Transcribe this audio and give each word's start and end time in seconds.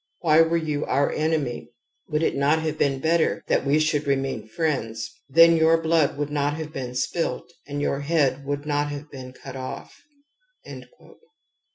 Why 0.21 0.41
were 0.41 0.57
you 0.57 0.83
our 0.85 1.11
enemy? 1.11 1.69
Would 2.09 2.23
it 2.23 2.35
not 2.35 2.63
have 2.63 2.79
been 2.79 2.97
better 2.99 3.43
that 3.49 3.63
we 3.63 3.77
should 3.77 4.07
remain 4.07 4.47
friends? 4.47 5.11
Then 5.29 5.55
your 5.55 5.79
blood 5.79 6.17
would 6.17 6.31
not 6.31 6.55
have 6.55 6.73
been 6.73 6.95
spilt 6.95 7.53
and 7.67 7.83
your 7.83 7.99
head 7.99 8.43
would 8.43 8.65
not 8.65 8.87
have 8.89 9.11
been 9.11 9.31
cut 9.31 9.55
off' 9.55 9.93